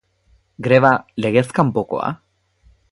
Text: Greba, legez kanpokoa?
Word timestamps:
Greba, 0.67 0.91
legez 1.25 1.49
kanpokoa? 1.61 2.11